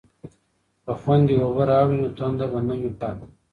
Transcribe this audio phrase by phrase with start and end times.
[0.83, 3.25] که خویندې اوبه راوړي نو تنده به نه وي پاتې.